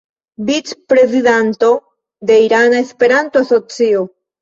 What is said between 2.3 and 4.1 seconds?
de Irana Esperanto-Asocio.